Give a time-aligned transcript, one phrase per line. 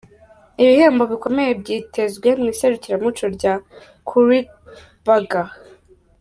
[0.63, 3.53] Ibihembo bikomeye byitezwe mu iserukiramuco rya
[4.07, 5.41] Khouribga.